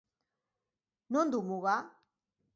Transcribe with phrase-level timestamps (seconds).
[1.13, 1.77] Non du muga?